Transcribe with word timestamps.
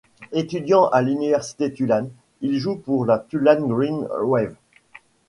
Étudiant 0.31 0.87
à 0.89 1.03
l'Université 1.03 1.71
Tulane, 1.71 2.09
il 2.41 2.57
joue 2.57 2.75
pour 2.75 3.05
la 3.05 3.19
Tulane 3.19 3.67
Green 3.67 4.07
Wave. 4.23 4.55